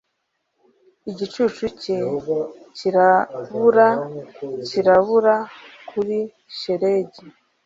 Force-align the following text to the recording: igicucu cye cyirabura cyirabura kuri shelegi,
igicucu 1.11 1.65
cye 1.81 1.97
cyirabura 2.77 3.87
cyirabura 4.67 5.35
kuri 5.89 6.17
shelegi, 6.57 7.23